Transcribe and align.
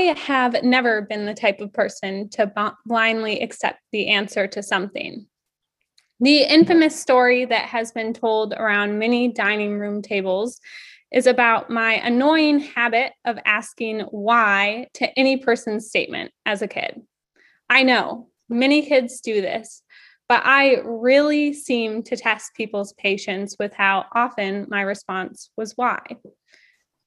I 0.00 0.14
have 0.14 0.62
never 0.62 1.02
been 1.02 1.26
the 1.26 1.34
type 1.34 1.60
of 1.60 1.74
person 1.74 2.30
to 2.30 2.50
blindly 2.86 3.40
accept 3.42 3.80
the 3.92 4.08
answer 4.08 4.46
to 4.46 4.62
something. 4.62 5.26
The 6.20 6.38
infamous 6.44 6.98
story 6.98 7.44
that 7.44 7.66
has 7.66 7.92
been 7.92 8.14
told 8.14 8.54
around 8.54 8.98
many 8.98 9.28
dining 9.28 9.78
room 9.78 10.00
tables 10.00 10.58
is 11.12 11.26
about 11.26 11.68
my 11.68 11.94
annoying 11.94 12.60
habit 12.60 13.12
of 13.26 13.38
asking 13.44 14.00
why 14.10 14.86
to 14.94 15.18
any 15.18 15.36
person's 15.36 15.88
statement 15.88 16.30
as 16.46 16.62
a 16.62 16.68
kid. 16.68 17.02
I 17.68 17.82
know 17.82 18.30
many 18.48 18.80
kids 18.80 19.20
do 19.20 19.42
this, 19.42 19.82
but 20.30 20.40
I 20.46 20.76
really 20.82 21.52
seem 21.52 22.02
to 22.04 22.16
test 22.16 22.54
people's 22.54 22.94
patience 22.94 23.56
with 23.58 23.74
how 23.74 24.06
often 24.14 24.66
my 24.70 24.80
response 24.80 25.50
was 25.58 25.74
why. 25.76 26.00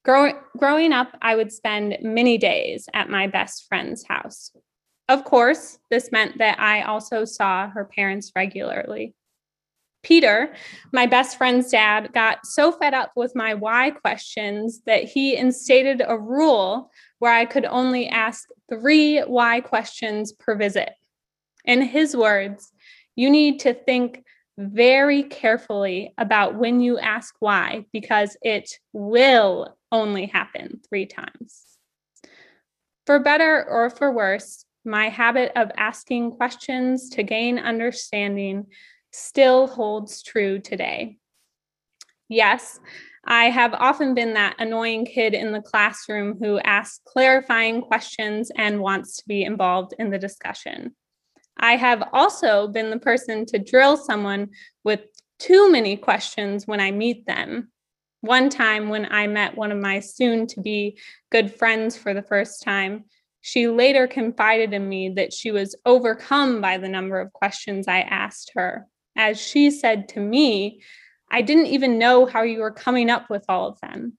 Grow- 0.04 0.38
growing 0.58 0.92
up, 0.92 1.16
I 1.22 1.34
would 1.34 1.50
spend 1.50 1.96
many 2.02 2.36
days 2.36 2.88
at 2.92 3.08
my 3.08 3.26
best 3.26 3.66
friend's 3.68 4.04
house. 4.06 4.50
Of 5.08 5.24
course, 5.24 5.78
this 5.90 6.12
meant 6.12 6.38
that 6.38 6.58
I 6.60 6.82
also 6.82 7.24
saw 7.24 7.68
her 7.68 7.84
parents 7.84 8.32
regularly. 8.36 9.14
Peter, 10.02 10.54
my 10.92 11.06
best 11.06 11.38
friend's 11.38 11.70
dad, 11.70 12.12
got 12.12 12.44
so 12.44 12.70
fed 12.70 12.92
up 12.92 13.12
with 13.16 13.34
my 13.34 13.54
why 13.54 13.90
questions 13.90 14.82
that 14.84 15.04
he 15.04 15.36
instated 15.36 16.02
a 16.06 16.18
rule 16.18 16.90
where 17.18 17.32
I 17.32 17.46
could 17.46 17.64
only 17.64 18.06
ask 18.08 18.46
three 18.68 19.20
why 19.20 19.60
questions 19.60 20.32
per 20.32 20.54
visit. 20.54 20.90
In 21.64 21.80
his 21.80 22.14
words, 22.14 22.70
you 23.16 23.30
need 23.30 23.60
to 23.60 23.72
think 23.72 24.22
very 24.58 25.22
carefully 25.22 26.12
about 26.18 26.56
when 26.56 26.80
you 26.80 26.98
ask 26.98 27.34
why, 27.40 27.86
because 27.92 28.36
it 28.42 28.78
will 28.92 29.74
only 29.94 30.26
happen 30.26 30.80
three 30.86 31.06
times. 31.06 31.78
For 33.06 33.20
better 33.20 33.64
or 33.68 33.88
for 33.88 34.12
worse, 34.12 34.66
my 34.84 35.08
habit 35.08 35.52
of 35.56 35.70
asking 35.76 36.32
questions 36.32 37.08
to 37.10 37.22
gain 37.22 37.58
understanding 37.58 38.66
still 39.12 39.68
holds 39.68 40.22
true 40.22 40.58
today. 40.58 41.16
Yes, 42.28 42.80
I 43.24 43.44
have 43.44 43.72
often 43.74 44.14
been 44.14 44.34
that 44.34 44.56
annoying 44.58 45.06
kid 45.06 45.32
in 45.32 45.52
the 45.52 45.62
classroom 45.62 46.38
who 46.38 46.58
asks 46.58 47.00
clarifying 47.06 47.80
questions 47.80 48.50
and 48.56 48.80
wants 48.80 49.16
to 49.18 49.28
be 49.28 49.44
involved 49.44 49.94
in 49.98 50.10
the 50.10 50.18
discussion. 50.18 50.94
I 51.56 51.76
have 51.76 52.02
also 52.12 52.66
been 52.66 52.90
the 52.90 52.98
person 52.98 53.46
to 53.46 53.58
drill 53.58 53.96
someone 53.96 54.50
with 54.82 55.00
too 55.38 55.70
many 55.70 55.96
questions 55.96 56.66
when 56.66 56.80
I 56.80 56.90
meet 56.90 57.26
them. 57.26 57.70
One 58.24 58.48
time, 58.48 58.88
when 58.88 59.12
I 59.12 59.26
met 59.26 59.54
one 59.54 59.70
of 59.70 59.76
my 59.76 60.00
soon 60.00 60.46
to 60.46 60.62
be 60.62 60.98
good 61.30 61.54
friends 61.54 61.94
for 61.94 62.14
the 62.14 62.22
first 62.22 62.62
time, 62.62 63.04
she 63.42 63.68
later 63.68 64.06
confided 64.06 64.72
in 64.72 64.88
me 64.88 65.10
that 65.10 65.34
she 65.34 65.50
was 65.50 65.76
overcome 65.84 66.62
by 66.62 66.78
the 66.78 66.88
number 66.88 67.20
of 67.20 67.34
questions 67.34 67.86
I 67.86 68.00
asked 68.00 68.52
her. 68.54 68.86
As 69.14 69.38
she 69.38 69.70
said 69.70 70.08
to 70.08 70.20
me, 70.20 70.80
I 71.30 71.42
didn't 71.42 71.66
even 71.66 71.98
know 71.98 72.24
how 72.24 72.44
you 72.44 72.60
were 72.60 72.70
coming 72.70 73.10
up 73.10 73.28
with 73.28 73.44
all 73.46 73.68
of 73.68 73.78
them. 73.80 74.16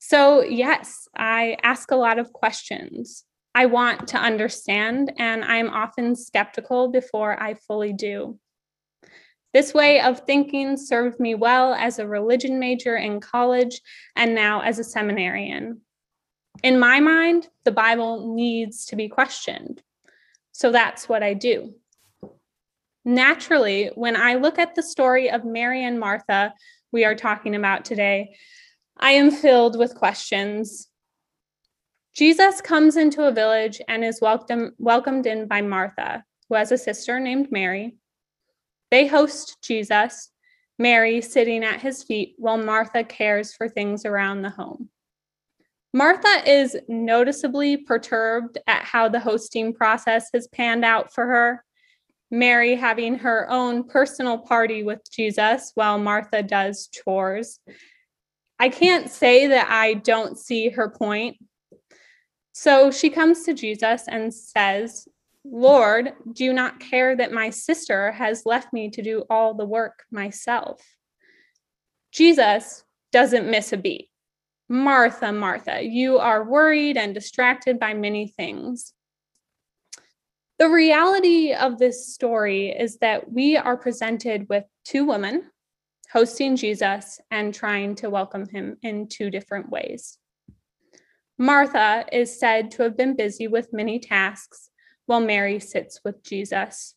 So, 0.00 0.42
yes, 0.42 1.06
I 1.16 1.58
ask 1.62 1.92
a 1.92 1.96
lot 1.96 2.18
of 2.18 2.32
questions. 2.32 3.22
I 3.54 3.66
want 3.66 4.08
to 4.08 4.18
understand, 4.18 5.12
and 5.16 5.44
I'm 5.44 5.70
often 5.70 6.16
skeptical 6.16 6.88
before 6.88 7.40
I 7.40 7.54
fully 7.54 7.92
do. 7.92 8.36
This 9.54 9.72
way 9.72 10.00
of 10.00 10.26
thinking 10.26 10.76
served 10.76 11.20
me 11.20 11.36
well 11.36 11.74
as 11.74 11.98
a 11.98 12.06
religion 12.06 12.58
major 12.58 12.96
in 12.96 13.20
college 13.20 13.80
and 14.16 14.34
now 14.34 14.60
as 14.60 14.78
a 14.78 14.84
seminarian. 14.84 15.80
In 16.64 16.78
my 16.78 16.98
mind, 16.98 17.48
the 17.64 17.72
Bible 17.72 18.34
needs 18.34 18.84
to 18.86 18.96
be 18.96 19.08
questioned. 19.08 19.80
So 20.52 20.72
that's 20.72 21.08
what 21.08 21.22
I 21.22 21.34
do. 21.34 21.72
Naturally, 23.04 23.90
when 23.94 24.16
I 24.16 24.34
look 24.34 24.58
at 24.58 24.74
the 24.74 24.82
story 24.82 25.30
of 25.30 25.44
Mary 25.44 25.84
and 25.84 26.00
Martha 26.00 26.52
we 26.90 27.04
are 27.04 27.14
talking 27.14 27.54
about 27.54 27.84
today, 27.84 28.36
I 28.96 29.12
am 29.12 29.30
filled 29.30 29.78
with 29.78 29.94
questions 29.94 30.88
Jesus 32.14 32.60
comes 32.60 32.96
into 32.96 33.26
a 33.26 33.32
village 33.32 33.80
and 33.88 34.04
is 34.04 34.20
welcome, 34.20 34.72
welcomed 34.78 35.26
in 35.26 35.48
by 35.48 35.60
Martha, 35.62 36.24
who 36.48 36.54
has 36.54 36.70
a 36.70 36.78
sister 36.78 37.18
named 37.18 37.50
Mary. 37.50 37.96
They 38.90 39.06
host 39.06 39.58
Jesus, 39.62 40.30
Mary 40.78 41.20
sitting 41.20 41.64
at 41.64 41.80
his 41.80 42.02
feet 42.02 42.34
while 42.38 42.58
Martha 42.58 43.04
cares 43.04 43.54
for 43.54 43.68
things 43.68 44.04
around 44.04 44.42
the 44.42 44.50
home. 44.50 44.88
Martha 45.92 46.42
is 46.44 46.76
noticeably 46.88 47.76
perturbed 47.76 48.58
at 48.66 48.82
how 48.82 49.08
the 49.08 49.20
hosting 49.20 49.72
process 49.72 50.28
has 50.34 50.48
panned 50.48 50.84
out 50.84 51.14
for 51.14 51.24
her. 51.24 51.64
Mary 52.32 52.74
having 52.74 53.16
her 53.16 53.46
own 53.48 53.84
personal 53.84 54.38
party 54.38 54.82
with 54.82 54.98
Jesus 55.12 55.70
while 55.76 55.98
Martha 55.98 56.42
does 56.42 56.88
chores. 56.88 57.60
I 58.58 58.70
can't 58.70 59.08
say 59.08 59.46
that 59.46 59.68
I 59.70 59.94
don't 59.94 60.36
see 60.36 60.68
her 60.70 60.90
point. 60.90 61.36
So 62.52 62.90
she 62.90 63.10
comes 63.10 63.44
to 63.44 63.54
Jesus 63.54 64.04
and 64.08 64.34
says, 64.34 65.06
Lord, 65.44 66.12
do 66.32 66.52
not 66.52 66.80
care 66.80 67.14
that 67.16 67.32
my 67.32 67.50
sister 67.50 68.12
has 68.12 68.46
left 68.46 68.72
me 68.72 68.90
to 68.90 69.02
do 69.02 69.24
all 69.28 69.54
the 69.54 69.66
work 69.66 70.04
myself? 70.10 70.80
Jesus 72.12 72.84
doesn't 73.12 73.50
miss 73.50 73.72
a 73.72 73.76
beat. 73.76 74.08
Martha, 74.68 75.30
Martha, 75.32 75.82
you 75.82 76.18
are 76.18 76.48
worried 76.48 76.96
and 76.96 77.12
distracted 77.12 77.78
by 77.78 77.92
many 77.92 78.28
things. 78.28 78.94
The 80.58 80.70
reality 80.70 81.52
of 81.52 81.78
this 81.78 82.14
story 82.14 82.70
is 82.70 82.96
that 82.98 83.30
we 83.30 83.56
are 83.56 83.76
presented 83.76 84.48
with 84.48 84.64
two 84.84 85.04
women 85.04 85.50
hosting 86.10 86.56
Jesus 86.56 87.20
and 87.30 87.52
trying 87.52 87.96
to 87.96 88.08
welcome 88.08 88.48
him 88.48 88.78
in 88.82 89.08
two 89.08 89.30
different 89.30 89.68
ways. 89.68 90.16
Martha 91.36 92.06
is 92.12 92.38
said 92.38 92.70
to 92.70 92.84
have 92.84 92.96
been 92.96 93.16
busy 93.16 93.48
with 93.48 93.72
many 93.72 93.98
tasks 93.98 94.70
while 95.06 95.20
Mary 95.20 95.60
sits 95.60 96.00
with 96.04 96.22
Jesus. 96.22 96.94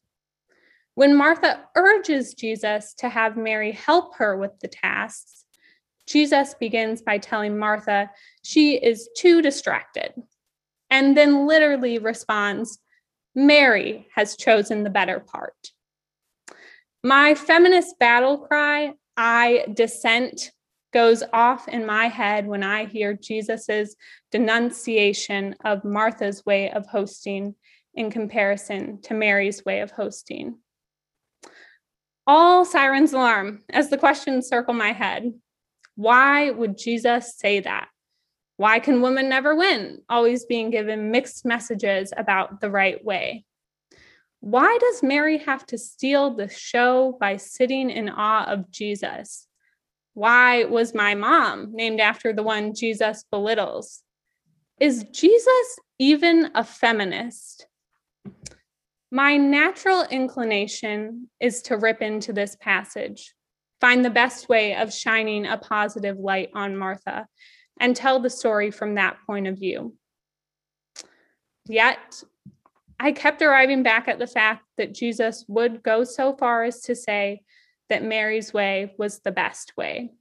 When 0.95 1.15
Martha 1.15 1.63
urges 1.75 2.33
Jesus 2.33 2.93
to 2.95 3.09
have 3.09 3.37
Mary 3.37 3.71
help 3.71 4.15
her 4.15 4.35
with 4.35 4.59
the 4.59 4.67
tasks, 4.67 5.45
Jesus 6.07 6.55
begins 6.59 7.01
by 7.01 7.17
telling 7.17 7.57
Martha 7.57 8.09
she 8.41 8.75
is 8.75 9.09
too 9.15 9.41
distracted, 9.41 10.13
and 10.89 11.15
then 11.15 11.45
literally 11.45 11.99
responds, 11.99 12.79
Mary 13.35 14.07
has 14.15 14.37
chosen 14.37 14.83
the 14.83 14.89
better 14.89 15.19
part. 15.19 15.71
My 17.03 17.35
feminist 17.35 17.99
battle 17.99 18.39
cry, 18.39 18.93
I 19.15 19.65
dissent, 19.73 20.51
goes 20.93 21.21
off 21.33 21.67
in 21.67 21.85
my 21.85 22.07
head 22.07 22.47
when 22.47 22.63
I 22.63 22.85
hear 22.85 23.13
Jesus's 23.13 23.95
denunciation 24.31 25.55
of 25.63 25.83
Martha's 25.83 26.45
way 26.45 26.71
of 26.71 26.87
hosting 26.87 27.53
in 27.97 28.11
comparison 28.11 29.01
to 29.01 29.13
Mary's 29.13 29.65
way 29.65 29.81
of 29.81 29.91
hosting. 29.91 30.59
All 32.25 32.63
sirens 32.63 33.13
alarm 33.13 33.63
as 33.69 33.89
the 33.89 33.97
questions 33.97 34.47
circle 34.47 34.73
my 34.73 34.91
head. 34.91 35.33
Why 35.95 36.51
would 36.51 36.77
Jesus 36.77 37.37
say 37.37 37.61
that? 37.61 37.87
Why 38.57 38.79
can 38.79 39.01
women 39.01 39.29
never 39.29 39.55
win? 39.55 40.01
Always 40.09 40.45
being 40.45 40.69
given 40.69 41.11
mixed 41.11 41.45
messages 41.45 42.13
about 42.15 42.61
the 42.61 42.69
right 42.69 43.03
way. 43.03 43.45
Why 44.39 44.77
does 44.79 45.03
Mary 45.03 45.39
have 45.39 45.65
to 45.67 45.77
steal 45.77 46.35
the 46.35 46.49
show 46.49 47.17
by 47.19 47.37
sitting 47.37 47.89
in 47.89 48.09
awe 48.09 48.45
of 48.45 48.69
Jesus? 48.71 49.47
Why 50.13 50.65
was 50.65 50.93
my 50.93 51.15
mom 51.15 51.71
named 51.73 51.99
after 51.99 52.33
the 52.33 52.43
one 52.43 52.73
Jesus 52.73 53.23
belittles? 53.31 54.03
Is 54.79 55.05
Jesus 55.11 55.79
even 55.97 56.51
a 56.53 56.63
feminist? 56.63 57.67
My 59.11 59.37
natural 59.37 60.03
inclination 60.03 61.29
is 61.39 61.61
to 61.63 61.77
rip 61.77 62.01
into 62.01 62.33
this 62.33 62.57
passage, 62.59 63.33
find 63.79 64.03
the 64.03 64.09
best 64.09 64.49
way 64.49 64.75
of 64.75 64.93
shining 64.93 65.45
a 65.45 65.57
positive 65.57 66.17
light 66.17 66.49
on 66.53 66.75
Martha, 66.75 67.27
and 67.79 67.95
tell 67.95 68.19
the 68.19 68.29
story 68.29 68.71
from 68.71 68.95
that 68.95 69.17
point 69.25 69.47
of 69.47 69.57
view. 69.57 69.95
Yet, 71.67 72.23
I 72.99 73.11
kept 73.11 73.41
arriving 73.41 73.83
back 73.83 74.07
at 74.07 74.19
the 74.19 74.27
fact 74.27 74.65
that 74.77 74.93
Jesus 74.93 75.45
would 75.47 75.83
go 75.83 76.03
so 76.03 76.35
far 76.35 76.63
as 76.63 76.81
to 76.81 76.95
say 76.95 77.41
that 77.89 78.03
Mary's 78.03 78.53
way 78.53 78.93
was 78.97 79.19
the 79.19 79.31
best 79.31 79.77
way. 79.77 80.11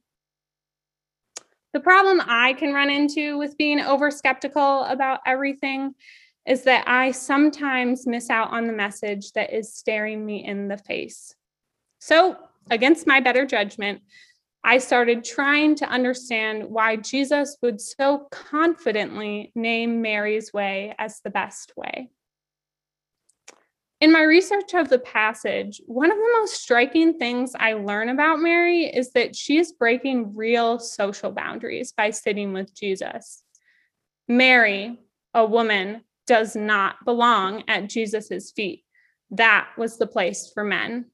The 1.73 1.79
problem 1.79 2.21
I 2.25 2.53
can 2.53 2.73
run 2.73 2.89
into 2.89 3.37
with 3.37 3.57
being 3.57 3.79
over 3.79 4.09
skeptical 4.11 4.83
about 4.83 5.19
everything 5.25 5.95
is 6.47 6.63
that 6.63 6.85
I 6.87 7.11
sometimes 7.11 8.07
miss 8.07 8.29
out 8.29 8.51
on 8.51 8.65
the 8.65 8.73
message 8.73 9.33
that 9.33 9.53
is 9.53 9.75
staring 9.75 10.25
me 10.25 10.45
in 10.45 10.69
the 10.69 10.77
face. 10.77 11.35
So, 11.99 12.37
against 12.71 13.05
my 13.05 13.19
better 13.19 13.45
judgment, 13.45 14.01
I 14.63 14.77
started 14.79 15.23
trying 15.23 15.75
to 15.75 15.89
understand 15.89 16.69
why 16.69 16.95
Jesus 16.95 17.57
would 17.61 17.79
so 17.79 18.27
confidently 18.31 19.51
name 19.55 20.01
Mary's 20.01 20.51
way 20.53 20.95
as 20.97 21.19
the 21.19 21.29
best 21.29 21.73
way. 21.75 22.09
In 23.99 24.11
my 24.11 24.21
research 24.21 24.73
of 24.73 24.89
the 24.89 24.99
passage, 24.99 25.81
one 25.85 26.11
of 26.11 26.17
the 26.17 26.33
most 26.39 26.61
striking 26.61 27.17
things 27.17 27.53
I 27.59 27.73
learn 27.73 28.09
about 28.09 28.39
Mary 28.39 28.85
is 28.85 29.11
that 29.13 29.35
she 29.35 29.57
is 29.57 29.71
breaking 29.71 30.35
real 30.35 30.79
social 30.79 31.31
boundaries 31.31 31.93
by 31.93 32.11
sitting 32.11 32.53
with 32.53 32.75
Jesus. 32.75 33.43
Mary, 34.27 34.99
a 35.33 35.45
woman, 35.45 36.03
does 36.27 36.55
not 36.55 37.03
belong 37.05 37.63
at 37.67 37.89
Jesus' 37.89 38.51
feet. 38.51 38.83
That 39.31 39.69
was 39.77 39.97
the 39.97 40.07
place 40.07 40.51
for 40.53 40.63
men. 40.63 41.05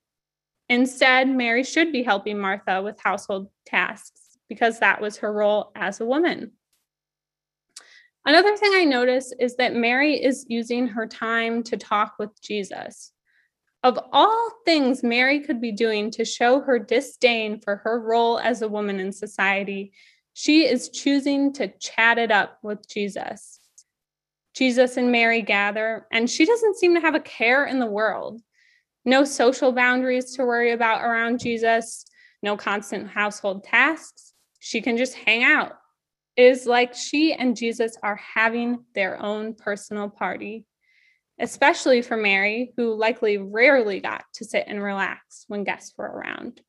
Instead, 0.69 1.29
Mary 1.29 1.63
should 1.63 1.91
be 1.91 2.03
helping 2.03 2.39
Martha 2.39 2.81
with 2.81 2.99
household 2.99 3.49
tasks 3.65 4.37
because 4.49 4.79
that 4.79 5.01
was 5.01 5.17
her 5.17 5.31
role 5.31 5.71
as 5.75 5.99
a 5.99 6.05
woman. 6.05 6.51
Another 8.25 8.55
thing 8.55 8.71
I 8.73 8.85
notice 8.85 9.33
is 9.39 9.57
that 9.57 9.75
Mary 9.75 10.23
is 10.23 10.45
using 10.47 10.87
her 10.87 11.05
time 11.05 11.61
to 11.63 11.77
talk 11.77 12.15
with 12.17 12.29
Jesus. 12.41 13.11
Of 13.83 13.99
all 14.13 14.49
things 14.63 15.03
Mary 15.03 15.41
could 15.41 15.59
be 15.59 15.73
doing 15.73 16.09
to 16.11 16.23
show 16.23 16.61
her 16.61 16.79
disdain 16.79 17.59
for 17.59 17.77
her 17.77 17.99
role 17.99 18.39
as 18.39 18.61
a 18.61 18.69
woman 18.69 19.01
in 19.01 19.11
society, 19.11 19.91
she 20.33 20.65
is 20.65 20.89
choosing 20.89 21.51
to 21.53 21.67
chat 21.79 22.17
it 22.17 22.31
up 22.31 22.59
with 22.63 22.87
Jesus. 22.87 23.59
Jesus 24.53 24.97
and 24.97 25.11
Mary 25.11 25.41
gather, 25.41 26.07
and 26.11 26.29
she 26.29 26.45
doesn't 26.45 26.77
seem 26.77 26.93
to 26.95 27.01
have 27.01 27.15
a 27.15 27.19
care 27.19 27.65
in 27.65 27.79
the 27.79 27.85
world. 27.87 28.41
No 29.05 29.23
social 29.25 29.71
boundaries 29.71 30.35
to 30.35 30.45
worry 30.45 30.71
about 30.71 31.03
around 31.03 31.39
Jesus, 31.39 32.05
no 32.41 32.55
constant 32.55 33.09
household 33.09 33.63
tasks. 33.63 34.33
She 34.59 34.81
can 34.81 34.95
just 34.97 35.13
hang 35.15 35.43
out 35.43 35.73
It 36.35 36.43
is 36.43 36.65
like 36.65 36.93
she 36.95 37.33
and 37.33 37.55
Jesus 37.55 37.97
are 38.01 38.15
having 38.15 38.85
their 38.95 39.21
own 39.21 39.53
personal 39.53 40.09
party, 40.09 40.65
especially 41.39 42.01
for 42.01 42.17
Mary, 42.17 42.73
who 42.77 42.95
likely 42.95 43.37
rarely 43.37 43.99
got 43.99 44.23
to 44.35 44.45
sit 44.45 44.65
and 44.67 44.81
relax 44.81 45.45
when 45.47 45.63
guests 45.63 45.93
were 45.97 46.05
around. 46.05 46.61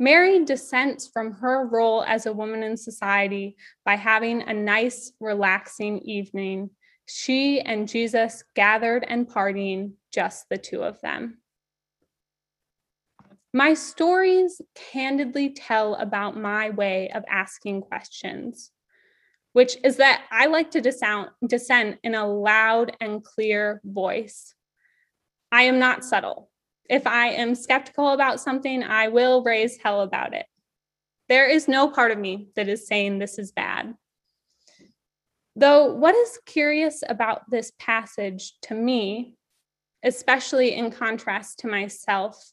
Mary 0.00 0.42
dissents 0.46 1.06
from 1.06 1.32
her 1.32 1.66
role 1.66 2.02
as 2.02 2.24
a 2.24 2.32
woman 2.32 2.62
in 2.62 2.74
society 2.74 3.54
by 3.84 3.96
having 3.96 4.40
a 4.40 4.54
nice, 4.54 5.12
relaxing 5.20 5.98
evening. 5.98 6.70
She 7.04 7.60
and 7.60 7.86
Jesus 7.86 8.42
gathered 8.56 9.04
and 9.06 9.28
partying, 9.28 9.92
just 10.10 10.48
the 10.48 10.56
two 10.56 10.82
of 10.82 10.98
them. 11.02 11.42
My 13.52 13.74
stories 13.74 14.62
candidly 14.74 15.50
tell 15.50 15.96
about 15.96 16.34
my 16.34 16.70
way 16.70 17.10
of 17.10 17.24
asking 17.28 17.82
questions, 17.82 18.70
which 19.52 19.76
is 19.84 19.96
that 19.96 20.22
I 20.30 20.46
like 20.46 20.70
to 20.70 20.80
dissent, 20.80 21.98
in 22.02 22.14
a 22.14 22.26
loud 22.26 22.96
and 23.02 23.22
clear 23.22 23.82
voice. 23.84 24.54
I 25.52 25.64
am 25.64 25.78
not 25.78 26.04
subtle. 26.04 26.48
If 26.90 27.06
I 27.06 27.28
am 27.28 27.54
skeptical 27.54 28.08
about 28.08 28.40
something, 28.40 28.82
I 28.82 29.08
will 29.08 29.44
raise 29.44 29.78
hell 29.78 30.00
about 30.00 30.34
it. 30.34 30.44
There 31.28 31.46
is 31.46 31.68
no 31.68 31.88
part 31.88 32.10
of 32.10 32.18
me 32.18 32.48
that 32.56 32.68
is 32.68 32.88
saying 32.88 33.20
this 33.20 33.38
is 33.38 33.52
bad. 33.52 33.94
Though, 35.54 35.94
what 35.94 36.16
is 36.16 36.40
curious 36.46 37.04
about 37.08 37.48
this 37.48 37.70
passage 37.78 38.54
to 38.62 38.74
me, 38.74 39.36
especially 40.02 40.74
in 40.74 40.90
contrast 40.90 41.60
to 41.60 41.68
myself, 41.68 42.50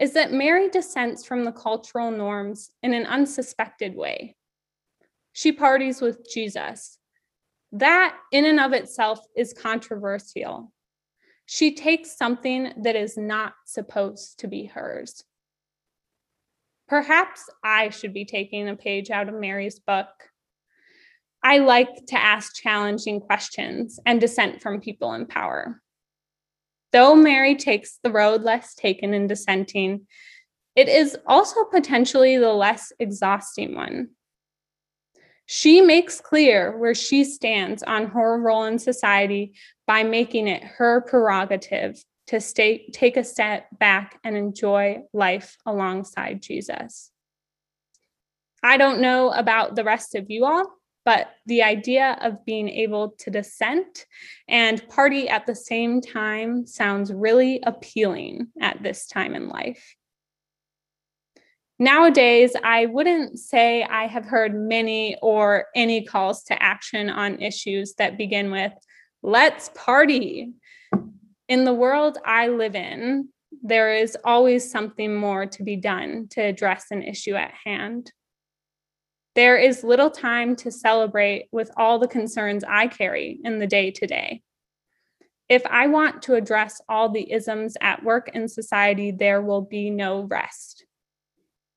is 0.00 0.14
that 0.14 0.32
Mary 0.32 0.68
dissents 0.68 1.24
from 1.24 1.44
the 1.44 1.52
cultural 1.52 2.10
norms 2.10 2.72
in 2.82 2.92
an 2.92 3.06
unsuspected 3.06 3.94
way. 3.94 4.34
She 5.32 5.52
parties 5.52 6.00
with 6.00 6.28
Jesus. 6.28 6.98
That, 7.70 8.16
in 8.32 8.46
and 8.46 8.58
of 8.58 8.72
itself, 8.72 9.20
is 9.36 9.52
controversial. 9.52 10.72
She 11.50 11.74
takes 11.74 12.14
something 12.14 12.74
that 12.82 12.94
is 12.94 13.16
not 13.16 13.54
supposed 13.64 14.40
to 14.40 14.48
be 14.48 14.66
hers. 14.66 15.24
Perhaps 16.88 17.48
I 17.64 17.88
should 17.88 18.12
be 18.12 18.26
taking 18.26 18.68
a 18.68 18.76
page 18.76 19.10
out 19.10 19.30
of 19.30 19.34
Mary's 19.34 19.78
book. 19.78 20.08
I 21.42 21.58
like 21.58 22.04
to 22.08 22.22
ask 22.22 22.54
challenging 22.54 23.20
questions 23.20 23.98
and 24.04 24.20
dissent 24.20 24.60
from 24.60 24.82
people 24.82 25.14
in 25.14 25.24
power. 25.24 25.80
Though 26.92 27.14
Mary 27.14 27.56
takes 27.56 27.98
the 28.02 28.12
road 28.12 28.42
less 28.42 28.74
taken 28.74 29.14
in 29.14 29.26
dissenting, 29.26 30.06
it 30.76 30.90
is 30.90 31.16
also 31.26 31.64
potentially 31.64 32.36
the 32.36 32.52
less 32.52 32.92
exhausting 32.98 33.74
one. 33.74 34.10
She 35.50 35.80
makes 35.80 36.20
clear 36.20 36.76
where 36.76 36.94
she 36.94 37.24
stands 37.24 37.82
on 37.82 38.08
her 38.08 38.38
role 38.38 38.64
in 38.64 38.78
society 38.78 39.54
by 39.86 40.02
making 40.02 40.46
it 40.46 40.62
her 40.62 41.00
prerogative 41.00 42.04
to 42.26 42.38
stay, 42.38 42.90
take 42.92 43.16
a 43.16 43.24
step 43.24 43.66
back 43.78 44.20
and 44.24 44.36
enjoy 44.36 45.04
life 45.14 45.56
alongside 45.64 46.42
Jesus. 46.42 47.10
I 48.62 48.76
don't 48.76 49.00
know 49.00 49.30
about 49.30 49.74
the 49.74 49.84
rest 49.84 50.14
of 50.14 50.26
you 50.28 50.44
all, 50.44 50.66
but 51.06 51.28
the 51.46 51.62
idea 51.62 52.18
of 52.20 52.44
being 52.44 52.68
able 52.68 53.12
to 53.20 53.30
dissent 53.30 54.04
and 54.48 54.86
party 54.90 55.30
at 55.30 55.46
the 55.46 55.54
same 55.54 56.02
time 56.02 56.66
sounds 56.66 57.10
really 57.10 57.62
appealing 57.62 58.48
at 58.60 58.82
this 58.82 59.06
time 59.06 59.34
in 59.34 59.48
life. 59.48 59.96
Nowadays, 61.80 62.52
I 62.64 62.86
wouldn't 62.86 63.38
say 63.38 63.84
I 63.84 64.08
have 64.08 64.24
heard 64.24 64.52
many 64.52 65.16
or 65.22 65.66
any 65.76 66.04
calls 66.04 66.42
to 66.44 66.60
action 66.60 67.08
on 67.08 67.40
issues 67.40 67.94
that 67.94 68.18
begin 68.18 68.50
with, 68.50 68.72
let's 69.22 69.70
party. 69.76 70.54
In 71.48 71.64
the 71.64 71.72
world 71.72 72.18
I 72.24 72.48
live 72.48 72.74
in, 72.74 73.28
there 73.62 73.94
is 73.94 74.16
always 74.24 74.68
something 74.68 75.14
more 75.14 75.46
to 75.46 75.62
be 75.62 75.76
done 75.76 76.26
to 76.30 76.40
address 76.40 76.86
an 76.90 77.02
issue 77.02 77.34
at 77.34 77.54
hand. 77.64 78.12
There 79.36 79.56
is 79.56 79.84
little 79.84 80.10
time 80.10 80.56
to 80.56 80.72
celebrate 80.72 81.46
with 81.52 81.70
all 81.76 82.00
the 82.00 82.08
concerns 82.08 82.64
I 82.64 82.88
carry 82.88 83.38
in 83.44 83.60
the 83.60 83.68
day 83.68 83.92
to 83.92 84.06
day. 84.06 84.42
If 85.48 85.64
I 85.64 85.86
want 85.86 86.22
to 86.22 86.34
address 86.34 86.80
all 86.88 87.08
the 87.08 87.32
isms 87.32 87.76
at 87.80 88.02
work 88.02 88.30
in 88.34 88.48
society, 88.48 89.12
there 89.12 89.40
will 89.40 89.62
be 89.62 89.90
no 89.90 90.22
rest. 90.22 90.84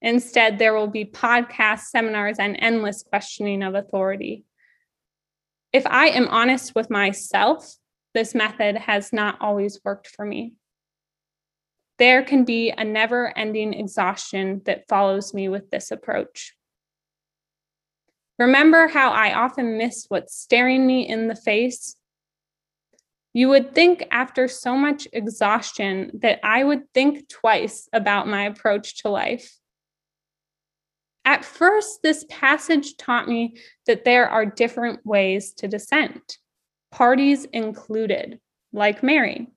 Instead, 0.02 0.58
there 0.58 0.74
will 0.74 0.88
be 0.88 1.06
podcasts, 1.06 1.90
seminars, 1.90 2.40
and 2.40 2.56
endless 2.60 3.04
questioning 3.04 3.62
of 3.62 3.76
authority. 3.76 4.44
If 5.74 5.86
I 5.86 6.08
am 6.08 6.28
honest 6.28 6.74
with 6.76 6.90
myself, 6.90 7.76
this 8.14 8.36
method 8.36 8.78
has 8.78 9.14
not 9.14 9.40
always 9.40 9.80
worked 9.86 10.08
for 10.08 10.26
me. 10.26 10.54
There 11.98 12.24
can 12.24 12.46
be 12.46 12.72
a 12.72 12.84
never 12.84 13.38
ending 13.38 13.74
exhaustion 13.74 14.62
that 14.66 14.88
follows 14.90 15.34
me 15.34 15.50
with 15.50 15.70
this 15.70 15.92
approach. 15.92 16.56
Remember 18.40 18.88
how 18.88 19.12
I 19.12 19.36
often 19.36 19.78
miss 19.78 20.08
what's 20.10 20.36
staring 20.36 20.88
me 20.88 21.08
in 21.08 21.28
the 21.28 21.36
face? 21.36 21.96
You 23.34 23.50
would 23.50 23.76
think 23.76 24.08
after 24.10 24.48
so 24.48 24.76
much 24.76 25.08
exhaustion 25.14 26.12
that 26.22 26.40
I 26.44 26.64
would 26.64 26.92
think 26.92 27.30
twice 27.30 27.88
about 27.94 28.28
my 28.28 28.46
approach 28.46 29.04
to 29.04 29.10
life. 29.10 29.61
At 31.26 31.46
first, 31.46 32.02
this 32.02 32.26
passage 32.30 32.98
taught 32.98 33.28
me 33.28 33.58
that 33.86 34.06
there 34.06 34.28
are 34.30 34.46
different 34.46 35.06
ways 35.06 35.54
to 35.54 35.68
dissent, 35.68 36.38
parties 36.92 37.46
included, 37.46 38.40
like 38.74 39.04
Mary. 39.04 39.48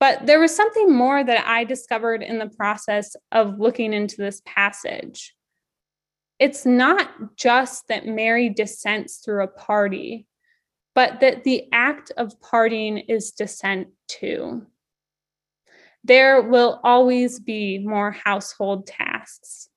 But 0.00 0.26
there 0.26 0.38
was 0.38 0.54
something 0.54 0.94
more 0.94 1.24
that 1.24 1.46
I 1.46 1.64
discovered 1.64 2.22
in 2.22 2.38
the 2.38 2.48
process 2.48 3.16
of 3.32 3.58
looking 3.58 3.92
into 3.92 4.16
this 4.16 4.40
passage 4.46 5.34
it's 6.38 6.64
not 6.64 7.36
just 7.36 7.88
that 7.88 8.06
Mary 8.06 8.48
dissents 8.48 9.18
through 9.18 9.42
a 9.42 9.48
party, 9.48 10.26
but 10.94 11.20
that 11.20 11.44
the 11.44 11.64
act 11.72 12.12
of 12.16 12.40
partying 12.40 13.04
is 13.08 13.32
dissent 13.32 13.88
too. 14.06 14.66
There 16.04 16.42
will 16.42 16.80
always 16.84 17.40
be 17.40 17.78
more 17.78 18.12
household 18.12 18.86
tasks. 18.86 19.68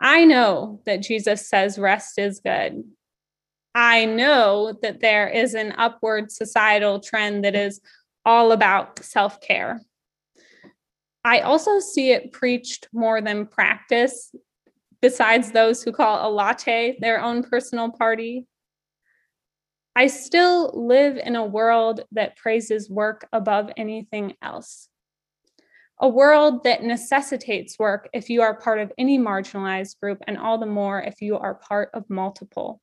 I 0.00 0.24
know 0.24 0.80
that 0.86 1.02
Jesus 1.02 1.48
says 1.48 1.78
rest 1.78 2.18
is 2.18 2.40
good. 2.40 2.84
I 3.74 4.04
know 4.04 4.78
that 4.82 5.00
there 5.00 5.28
is 5.28 5.54
an 5.54 5.74
upward 5.76 6.30
societal 6.30 7.00
trend 7.00 7.44
that 7.44 7.56
is 7.56 7.80
all 8.24 8.52
about 8.52 9.04
self 9.04 9.40
care. 9.40 9.80
I 11.24 11.40
also 11.40 11.80
see 11.80 12.10
it 12.12 12.32
preached 12.32 12.88
more 12.92 13.20
than 13.20 13.46
practiced 13.46 14.36
besides 15.00 15.50
those 15.50 15.82
who 15.82 15.92
call 15.92 16.26
a 16.26 16.30
latte 16.30 16.96
their 17.00 17.20
own 17.20 17.42
personal 17.42 17.90
party. 17.90 18.46
I 19.96 20.06
still 20.08 20.70
live 20.86 21.16
in 21.16 21.36
a 21.36 21.44
world 21.44 22.02
that 22.12 22.36
praises 22.36 22.90
work 22.90 23.28
above 23.32 23.70
anything 23.76 24.34
else. 24.42 24.88
A 26.00 26.08
world 26.08 26.64
that 26.64 26.82
necessitates 26.82 27.78
work 27.78 28.08
if 28.12 28.28
you 28.28 28.42
are 28.42 28.58
part 28.58 28.80
of 28.80 28.92
any 28.98 29.18
marginalized 29.18 30.00
group, 30.00 30.18
and 30.26 30.36
all 30.36 30.58
the 30.58 30.66
more 30.66 31.00
if 31.00 31.22
you 31.22 31.38
are 31.38 31.54
part 31.54 31.90
of 31.94 32.10
multiple. 32.10 32.80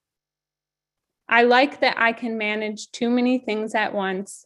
I 1.31 1.43
like 1.43 1.79
that 1.81 1.97
I 1.97 2.13
can 2.13 2.38
manage 2.38 2.91
too 2.91 3.09
many 3.09 3.39
things 3.39 3.73
at 3.73 3.95
once, 3.95 4.45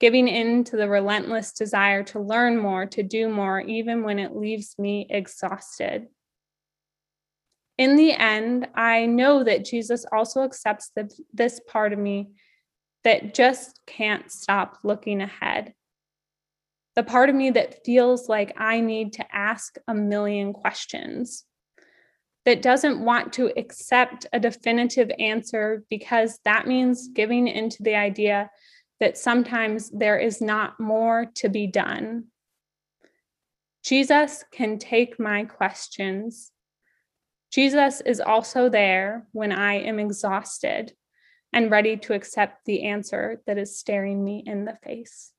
giving 0.00 0.28
in 0.28 0.64
to 0.64 0.76
the 0.76 0.88
relentless 0.88 1.52
desire 1.52 2.02
to 2.02 2.20
learn 2.20 2.58
more, 2.58 2.84
to 2.86 3.02
do 3.02 3.30
more, 3.30 3.60
even 3.60 4.02
when 4.02 4.18
it 4.18 4.36
leaves 4.36 4.74
me 4.78 5.06
exhausted 5.08 6.08
in 7.76 7.96
the 7.96 8.12
end, 8.12 8.68
I 8.74 9.06
know 9.06 9.42
that 9.44 9.64
Jesus 9.64 10.06
also 10.12 10.42
accepts 10.42 10.90
the, 10.94 11.10
this 11.32 11.60
part 11.66 11.92
of 11.92 11.98
me 11.98 12.30
that 13.02 13.34
just 13.34 13.80
can't 13.86 14.30
stop 14.30 14.78
looking 14.84 15.20
ahead. 15.20 15.74
The 16.94 17.02
part 17.02 17.28
of 17.28 17.34
me 17.34 17.50
that 17.50 17.84
feels 17.84 18.28
like 18.28 18.54
I 18.56 18.80
need 18.80 19.14
to 19.14 19.34
ask 19.34 19.74
a 19.88 19.94
million 19.94 20.52
questions, 20.52 21.44
that 22.44 22.62
doesn't 22.62 23.04
want 23.04 23.32
to 23.34 23.52
accept 23.58 24.26
a 24.32 24.40
definitive 24.40 25.10
answer 25.18 25.84
because 25.88 26.38
that 26.44 26.66
means 26.66 27.08
giving 27.08 27.48
into 27.48 27.82
the 27.82 27.94
idea 27.94 28.50
that 29.00 29.18
sometimes 29.18 29.90
there 29.90 30.18
is 30.18 30.40
not 30.40 30.78
more 30.78 31.26
to 31.36 31.48
be 31.48 31.66
done. 31.66 32.24
Jesus 33.82 34.44
can 34.52 34.78
take 34.78 35.18
my 35.18 35.44
questions 35.44 36.52
Jesus 37.54 38.00
is 38.00 38.20
also 38.20 38.68
there 38.68 39.28
when 39.30 39.52
I 39.52 39.74
am 39.74 40.00
exhausted 40.00 40.92
and 41.52 41.70
ready 41.70 41.96
to 41.98 42.12
accept 42.12 42.64
the 42.64 42.82
answer 42.82 43.42
that 43.46 43.58
is 43.58 43.78
staring 43.78 44.24
me 44.24 44.42
in 44.44 44.64
the 44.64 44.76
face. 44.82 45.30